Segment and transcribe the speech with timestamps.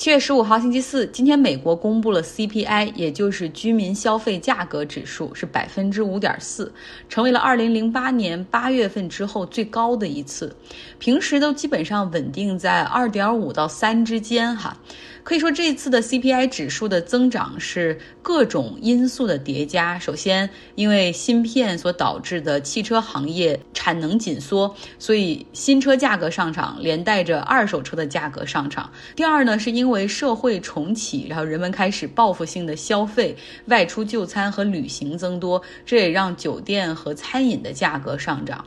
[0.00, 6.72] 七月十五号星期四，今天美国公布了 CPI，也就是居民消费价格指数，是百分之五点四，
[7.06, 10.56] 成为了二零零八年八月份之后最高的一次。
[10.98, 14.74] 平时都基本上稳定在二点五到三之间，哈。
[15.22, 19.98] 可以说这次的 CPI 指数的增长是各种因素的叠加。
[19.98, 28.90] 首先，因为芯片所导致的汽车行业产能紧缩，所以新车价格上涨，连带着二手车的价格上涨。
[29.14, 38.64] 第二呢，是因为社会重启，然后人们开始报复性的消费、外出就餐和旅行增多，这也让酒店和餐饮的价格上涨。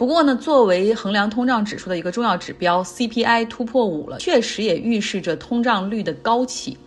[0.00, 6.78] 不过呢，作为衡量通胀指数的一个重要指标，CPI 突破五了，确实也预示着通胀率的高起。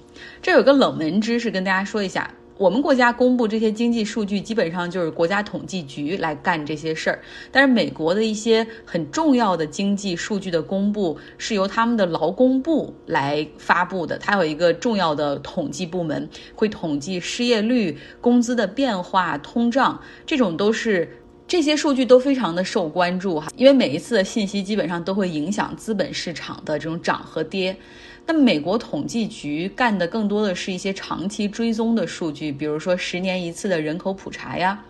[0.41, 2.27] 这有个冷门知识跟大家说一下：
[2.57, 7.19] 我们国家公布这些经济数据，基本上就是国家统计局来干这些事儿。
[7.51, 14.17] 但是美国的一些很重要的经济数据的公布，是由他们的劳工部来发布的。
[14.17, 21.19] 它有一个重要的统计部门，会统计失业率、工资的变化、通胀，这种都是。
[21.53, 27.77] 这些数据都非常的受关注哈，因为每一次的信息基本上都会影响资本市场的这种涨和跌。
[28.25, 34.83] 那美国统计局干的更多的是一些长期追踪的数据，比如说十年一次的人口普查呀，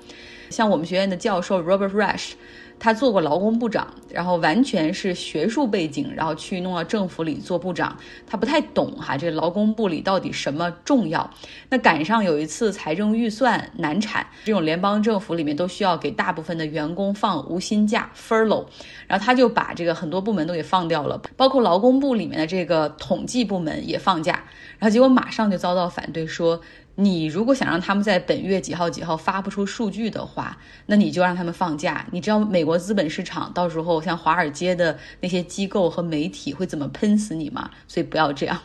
[0.49, 2.31] 像我们学院的教授 Robert Rush。
[2.79, 7.97] 他做过劳工部长，然后完全是学术背景，然后去弄到政府里做部长。
[8.27, 11.29] 他不太懂哈，这劳工部里到底什么重要？
[11.69, 18.65] 那赶上有一次财政预算难产，这种联邦政府里面都需要给大部分的员工放无薪假 furlough，
[19.07, 24.33] 然后他就把这个很多部门都给放掉了，包括劳工部里面的这个统计部门也放假，
[24.77, 26.59] 然后结果马上就遭到反对说。
[26.95, 32.05] 你如果想让他们在本月几号几号发不出数据的话，那你就让他们放假。
[32.11, 37.69] 你知道美国资本市场到时候像华尔街的那些机构和媒体会怎么喷死你吗？
[37.87, 38.59] 所以不要这样。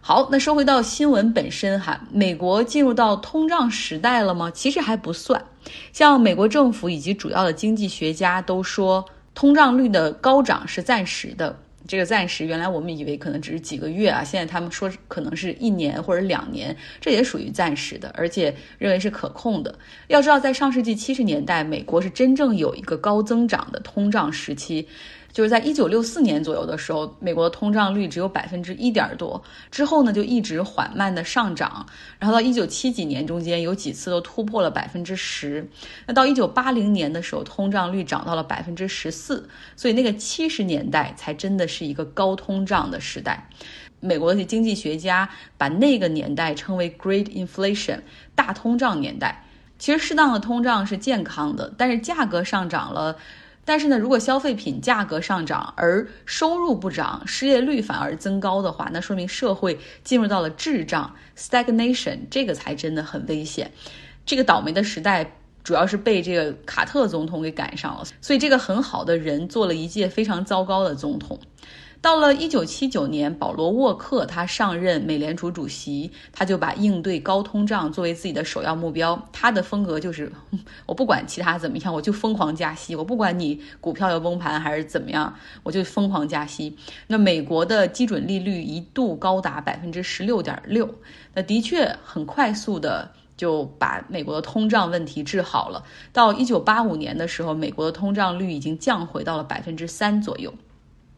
[0.00, 4.50] 好，那说回到新闻本身哈，美国进入到通胀时代了吗？
[4.52, 5.44] 其实还不算。
[5.92, 9.04] 像美国政府以及主要的经济学家都说，
[9.34, 11.58] 通胀率的高涨是暂时的。
[11.86, 19.74] 这个暂时，原来我们以为可能只是几个月啊，现在他们说可能是一年或者两年，这也属于暂时的，而且认为是可控的。
[20.08, 24.86] 要知道，在上世纪七十年代，美国是真正有一个高增长的通胀时期。
[25.36, 31.84] 就是在一九六四年左右的时候，美国的通胀率只有百分之一点多，之后呢就一直缓慢的上涨，
[32.18, 35.68] 然后到一九七几年中间有几次都突破了百分之十，
[36.06, 43.50] 那到一九八零年的时候，通胀率涨到了百分之十四，所以那个七十年代才真的是一个高通胀的时代。
[44.00, 48.00] 美国的经济学家把那个年代称为 Great Inflation
[48.34, 49.44] 大通胀年代。
[49.78, 53.18] 其实适当的通胀是健康的，但是价格上涨了。
[53.66, 63.72] 但是呢，如果消费品价格上涨而收入不涨，失业率反而增高的话，那说明社会进入到了滞胀 （stagnation），这个才真的很危险。
[64.24, 65.32] 这个倒霉的时代
[65.64, 71.38] 主要是被这个卡特总统给赶上了，所以这个很好的人做了一届非常糟糕的总统。
[72.00, 79.20] 到了一九七九年，保罗沃克他上任美联储主席，他就把应对高通胀作为自己的首要目标。
[79.32, 80.30] 他的风格就是，
[80.86, 82.94] 我不管其他怎么样，我就疯狂加息。
[82.94, 86.76] 我不管你股票要崩盘还是怎么样，我就疯狂加息。
[87.08, 90.88] 那美国的基准利率一度高达百分之十六点六，
[91.34, 95.82] 那的确很快速的就把美国的通胀问题治好了。
[96.12, 100.54] 到一九八五年的时候，美国的通胀率已经降回到了百分之三左右。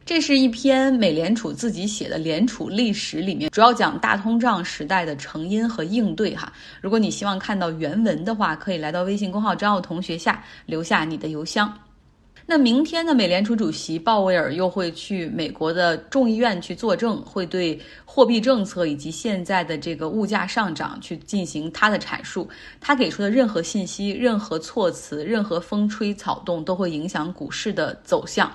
[0.09, 6.35] 这是一篇美联储自己写的联储历史，里面主要讲大通胀时代的成因和应对。
[6.35, 11.71] 哈，如果你希望看到原文的话，可以来到微信公号张奥同学下留下你的邮箱。
[12.51, 13.15] 那明天呢？
[13.15, 22.49] 美联储主席鲍威尔又会去美国的众议院去作证，会对货币政策以及现在的这个物价上涨去进行他的阐述。
[22.81, 28.51] 他给出的任何信息、任何措辞、任何风吹草动，都会影响股市的走向。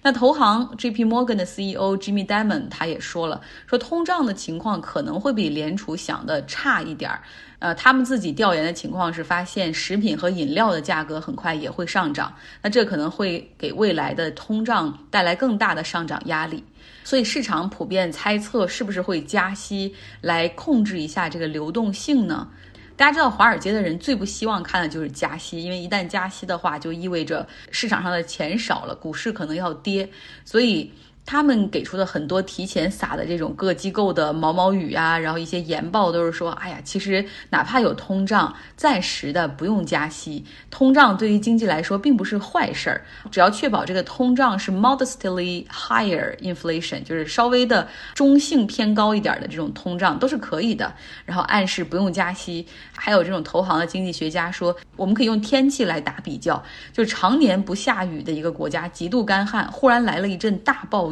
[0.00, 1.04] 那投行 J.P.
[1.04, 7.20] Morgan 的 CEO Jimmy Dimon 他也说了，说通胀的情况可能会比联储想的差一点儿。
[7.62, 16.64] 呃，他们自己调研的情况是，发现食品和饮料的价格很快也会上涨，那这可能会给未来的通胀带来更大的上涨压力。
[17.04, 22.48] 所以市场普遍猜测，是不是会加息来控制一下这个流动性呢？
[22.96, 30.10] 大家知道，华尔街的人最不希望看的就是加息，因为一旦加息的话，就意味着市场上的钱少了，股市可能要跌。
[30.44, 30.92] 所以。
[31.24, 50.92] 他们给出的很多提前撒的这种各机构的毛毛雨啊，然后一些研报都是说，哎呀，其实哪怕有通胀，暂时的不用加息，通胀对于经济来说并不是坏事儿，只要确保这个通胀是 modestly higher inflation，就是稍微的中性偏高一点的这种通胀都是可以的。
[51.24, 52.66] 然后暗示不用加息，
[52.96, 56.60] 还有这种投行的经济学家说，我们可以用天气来打比较，
[56.92, 61.11] 就常年不下雨的一个国家，极度干旱，忽然来了一阵大暴。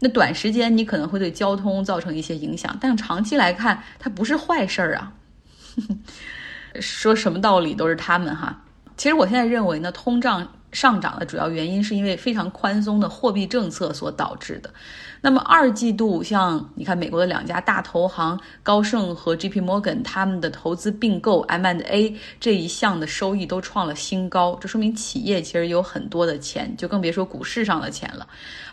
[0.00, 5.12] 那短时间你可能会对交通造成一些影响，但长期来看，它不是坏事儿啊。
[6.80, 8.64] 说什么道理都是他们哈。
[8.96, 14.70] 其实我现在认为呢，通胀上涨的主要原因是因为非常宽松的货币政策所导致的。
[15.24, 28.26] 那么二季度，像你看美国的两家大投行高盛和 J P Morgan 他们的投资并购 M and A 这一项的收益都创了新高，这说明企业其实有很多的钱，就更别说股市上的钱了。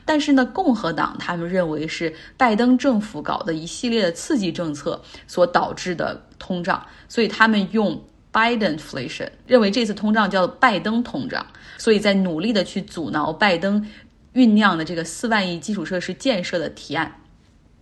[0.06, 11.46] 但是呢，共和党他们认为是拜登政府搞的一系列的刺激政策所导致的通胀，所以他们用 Bidenflation 认为这次通胀叫拜登通胀，
[11.78, 13.86] 所以在努力的去阻挠拜登。
[14.36, 17.12] 酝酿的这个四万亿基础设施建设的提案，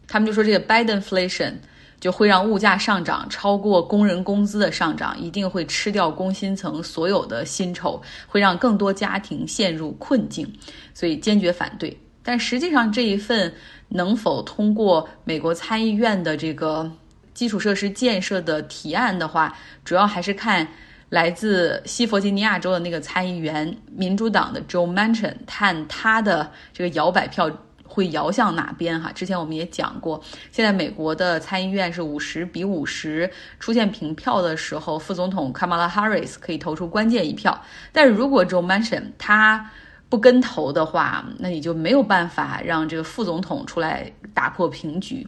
[0.07, 1.55] 他们就说这个 Bidenflation
[1.99, 10.51] 就会让物价上涨超过工人工资的上涨，一定会吃掉工薪层所有的薪酬，会让更多家庭陷入困境，
[10.93, 11.95] 所以坚决反对。
[12.23, 13.53] 但实际上这一份
[13.89, 16.89] 能否通过美国参议院的这个
[17.37, 19.55] 基础设施建设的提案的话，
[19.85, 20.67] 主要还是看。
[21.09, 27.49] 来自西弗吉尼亚州的那个参议员，民主党的 Joe Manchin，看他的这个摇摆票
[27.85, 29.09] 会摇向哪边哈？
[29.13, 37.57] 之前我们也讲过，现在美国的参议院是五十比五十，出现平票的时候，副总统 Kamala Harris 可以投出关键一票。
[37.93, 39.71] 但是如果 Joe Manchin 他
[40.09, 45.27] 不跟投的话，那你就没有办法让这个副总统出来打破平局。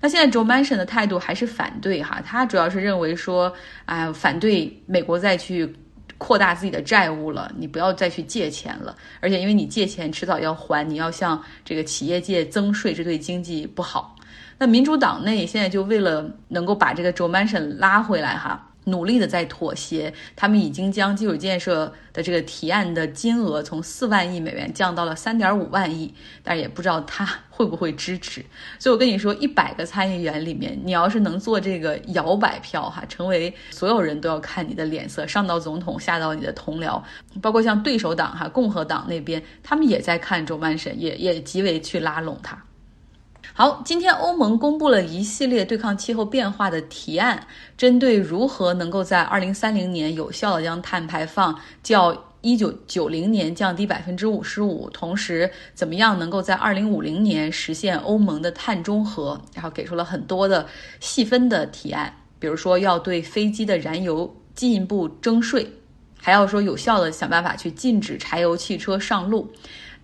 [0.00, 3.52] 那现在 Joe Manchin 的态度还是反对哈，他主要是认为说，
[3.86, 5.74] 哎，反对美国再去
[6.18, 14.14] 扩大自己的债务了，你不要再去借钱了，而且因为你借钱迟早要还，你要向这个企业界增税，这对经济不好。
[14.58, 18.70] 那民主党内现在就为了能够把这个 Joe Manchin 拉回来哈。
[18.84, 28.44] 努力的在妥协，他们已经将基础建设的这个提案的金额从四万亿美元降到了三点五万亿，但是也不知道他会不会支持。
[28.78, 37.02] 所以我跟你说，一百个参议员里面，你要是能做这个摇摆票哈，成为所有人都要看你的脸色，上到总统，下到你的同僚，
[37.40, 42.62] 包括像对手党哈，共和党那边，他们也在看周曼神，也也极为去拉拢他。
[43.56, 47.46] 好，今天欧盟公布了一系列对抗气候变化的提案，
[47.76, 60.66] 针对如何能够在二零三零年有效的将碳排放较一九九零年降低百分之五十五，同时怎么样能够在二零五零年实现欧盟的碳中和，然后给出了很多的
[60.98, 65.70] 细分的提案，比如说要对飞机的燃油进一步征税，
[66.20, 69.48] 还要说有效的想办法去禁止柴油汽车上路。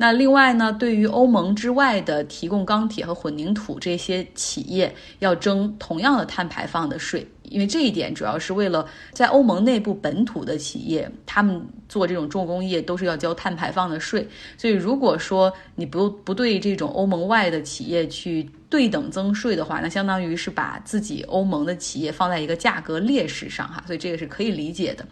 [0.01, 14.27] 那另外呢，对于欧盟之外的提供钢铁和混凝土这些企业，要征同样的碳排放的税，因为这一点主要是为了在欧盟内部本土的企业，他们做这种重工业都是要交碳排放的税，
[14.57, 25.05] 所以如果说你不不对这种欧盟外的企业去对等增税的话，那相当于是把自己欧盟的企业放在一个价格劣势上哈，所以这个是可以理解的。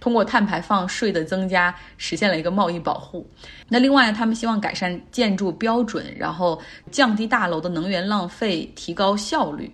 [0.00, 3.28] 通过碳排放税的增加，实现了一个贸易保护。
[3.68, 6.60] 那另外呢，他们希望改善建筑标准，然后
[6.90, 9.72] 降低大楼的能源浪费，提高效率。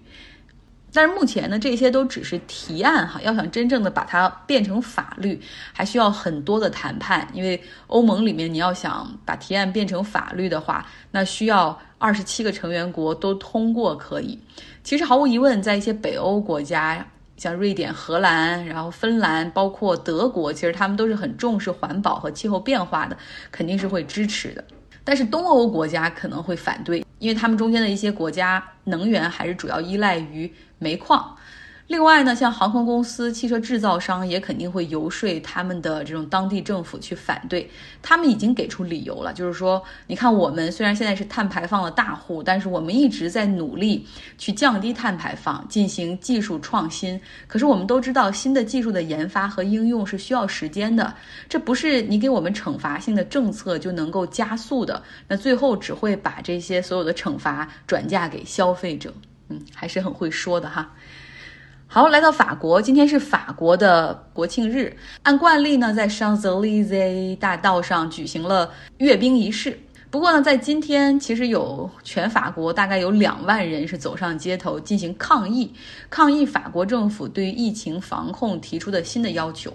[0.94, 5.38] 但是目前呢，这些都只是提案哈，要想真正的把它变成法律，
[5.72, 7.26] 还需要很多的谈判。
[7.34, 14.38] 因为欧盟里面，你要想把提案变成法律的话，那需要二十七个成员国都通过可以。
[14.84, 17.04] 其实毫无疑问，在一些北欧国家。
[17.36, 23.16] 像瑞典、荷兰，然后芬兰，包括德国，其实他们都是很重视环保和气候变化的，
[23.50, 24.62] 肯定是会支持的。
[25.02, 30.50] 但是东欧国家可能会反对，因为他们中间的一些国家能源还是主要依赖于
[30.84, 31.34] 煤矿。
[31.86, 37.70] 另外呢，像航空公司、汽车制造商也肯定会游说他们的这种当地政府去反对。
[38.00, 44.06] 他们已经给出理由了，就是说，你看我们虽然现在是碳排放的大户，但是我们一直在努力
[44.38, 47.20] 去降低碳排放，进行技术创新。
[47.46, 51.14] 可是我们都知道，新的技术的研发和应用是需要时间的，
[51.50, 55.02] 这不是你给我们惩罚性的政策就能够加速的。
[55.28, 59.12] 那最后只会把这些所有的惩罚转嫁给消费者。
[59.48, 60.92] 嗯，还是很会说的哈。
[61.86, 64.96] 好，来到法国，今天是法国的国庆日。
[65.22, 69.78] 按惯例呢，在 Champs Elysees 大道上举行了阅兵仪式。
[70.14, 75.68] 不过呢，在今天，其实有全法国大概有两万人是走上街头进行抗议，
[76.08, 79.74] 抗议法国政府对于疫情防控提出的新的要求。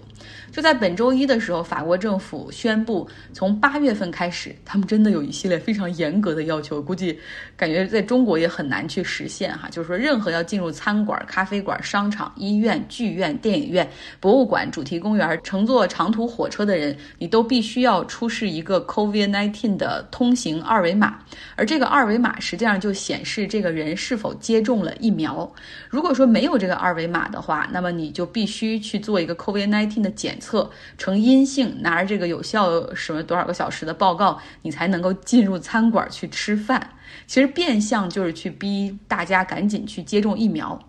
[0.50, 7.20] 就在本周一的时候，法国政府宣布，从八月份开始，他们真的有一系列非常严格的要求，估计
[7.58, 9.68] 感觉在中国也很难去实现哈。
[9.70, 13.88] 就是说，任何要进入餐馆、咖啡馆、商场、医院、剧院、电影院、
[14.22, 20.29] 博物馆、主题公园、乘坐长途火车的人，你都必须要出示一个 COVID-19 的通。
[20.30, 21.18] 通行二维码，
[21.56, 25.52] 而这个二维码实际上就显示这个人是否接种了疫苗。
[25.90, 30.70] 如果说没有这个二维码的话，那么你就必须去做一个 COVID-19 的检测，
[31.00, 36.92] 呈阴性，拿着这个有效什么多少个小时的报告，你才能够进入餐馆去吃饭。
[37.26, 40.80] 其实变相就是去逼大家赶紧去接种疫苗。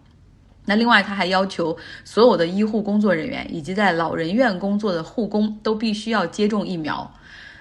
[0.66, 7.11] 那另外，他还要求所有的医护工作人员以及在老人院工作的护工都必须要接种疫苗。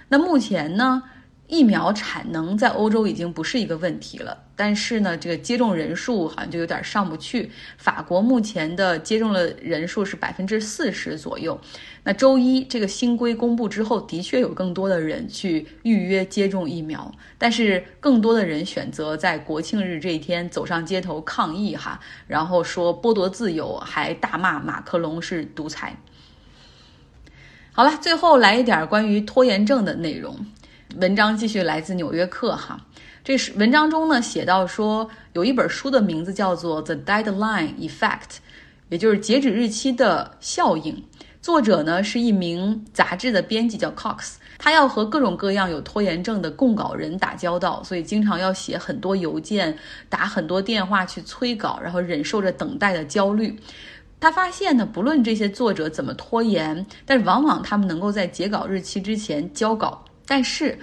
[0.10, 1.04] 那目前呢？
[1.50, 7.50] 疫苗产能在欧洲已经不是一个问题了，但是呢，这个接种人数好像就有点上不去。
[7.76, 11.60] 法国目前的接种的人数是百分之四十左右。
[12.04, 25.98] 那周一这个新规公布之后，的确有更多的人去预约接种疫苗，但是更多的人选择在国庆日这一天走上街头抗议哈，然后说剥夺自由，还大骂马克龙是独裁。
[27.72, 30.38] 好了，最后来一点关于拖延症的内容。
[30.96, 32.80] 文章继续来自《纽约客》哈，
[33.24, 38.00] 这是文章中呢写到说，有一本书的名字叫做《The Deadline Effect》，
[38.90, 41.04] 也就是截止日期的效应。
[41.42, 49.78] 作者呢是一名杂志的编辑，叫 Cox，他要和各种各样有拖延症的供稿人打交道，所以经常要写很多邮件，
[50.10, 53.58] 打很多电话去催稿，然后忍受着等待的焦虑。
[54.20, 60.04] 他发现呢，不论这些作者怎么拖延，但是往往他们能够在截稿日期之前交稿。
[60.30, 60.78] 但是，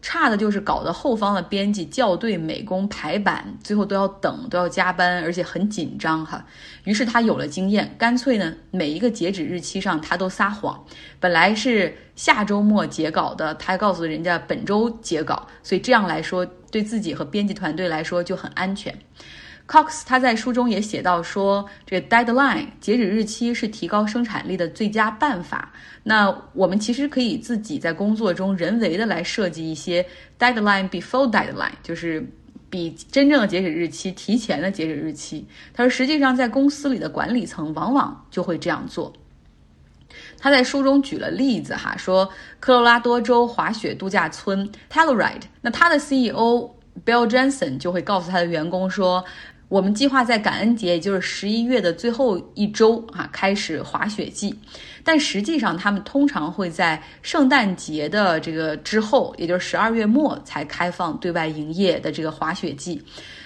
[0.00, 6.46] 差的就是搞得后方的编辑校对、美工、排版，最后都要等，都要加班，而且很紧张哈。
[6.84, 10.84] 于是他有了经验，干脆呢，每一个截止日期上他都撒谎。
[11.18, 18.96] 本来是下周末截稿的，他还告诉人家本周截稿，所以这样来说，对自己和编辑团队来说就很安全。
[19.68, 25.72] Cox 他在书中也写到说，这个 deadline 截止日期是提高生产力的最佳办法。
[26.04, 30.06] 那我们其实可以自己在工作中人为的来设计一些
[30.38, 32.24] deadline before deadline，就是
[32.70, 35.44] 比真正的截止日期提前的截止日期。
[35.74, 39.12] 他说，实际上在公司里的管理层往往就会这样做。
[40.38, 42.30] 他在书中举了例子哈，说
[42.60, 46.70] 科罗拉多州滑雪度假村 Telluride，那他的 CEO
[47.04, 49.24] Bill Jensen 就会告诉他的员工说。
[49.68, 54.54] 我们计划在感恩节，也就是十一月的最后一周啊，开始滑雪季。
[55.02, 63.02] 但实际上，他们通常会在圣诞节的这个之后，也就是十二月末才开放对外营业的这个滑雪季。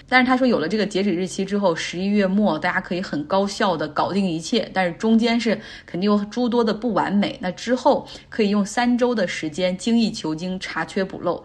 [0.07, 4.69] 但是他说，有了这个截止日期之后，十一月末大家可以很高效的搞定一切。
[4.73, 7.35] 但是中间是肯定有诸多的不完美。
[7.41, 11.43] 那之后可以用三周的时间精益求精，查缺补漏。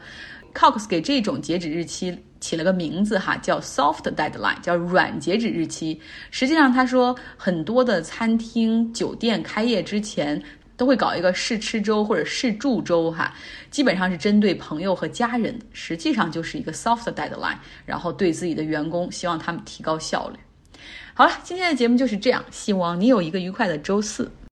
[0.57, 2.17] Cox 给这种截止日期。
[2.39, 5.99] 起了个名字哈，叫 soft deadline，叫软截止日期。
[6.31, 10.41] 实际上，他说很多的餐厅、酒店开业之前
[10.77, 13.35] 都会搞一个试吃周或者试住周哈，
[13.71, 20.39] 基本上是针对朋友和家人，实际上就是一个 soft deadline，然后对自己的员工，希望他们提高效率。
[21.15, 24.31] 好了，今天的节目就是这样，希望你有一个愉快的周四。